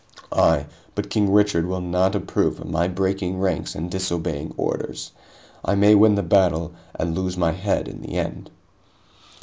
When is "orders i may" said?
4.57-5.93